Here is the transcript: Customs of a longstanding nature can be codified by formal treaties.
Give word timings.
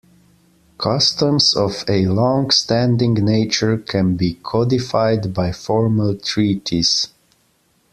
Customs 0.79 1.55
of 1.55 1.83
a 1.87 2.07
longstanding 2.07 3.13
nature 3.23 3.77
can 3.77 4.15
be 4.15 4.39
codified 4.41 5.31
by 5.31 5.51
formal 5.51 6.15
treaties. 6.17 7.09